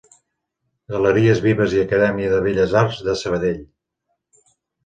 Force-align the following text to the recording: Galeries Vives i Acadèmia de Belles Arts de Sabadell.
Galeries 0.93 1.43
Vives 1.47 1.75
i 1.77 1.83
Acadèmia 1.83 2.31
de 2.33 2.39
Belles 2.47 2.73
Arts 2.85 3.05
de 3.11 3.19
Sabadell. 3.21 3.61